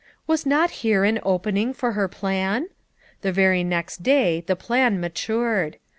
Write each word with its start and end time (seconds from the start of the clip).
Was 0.25 0.47
not 0.47 0.71
here 0.81 1.03
an 1.03 1.19
opening 1.21 1.75
for 1.75 1.91
her 1.91 2.07
plan? 2.07 2.69
The 3.21 3.31
very 3.31 3.63
next 3.63 4.01
day 4.01 4.43
the 4.47 4.55
plan 4.55 4.99
matured. 4.99 5.77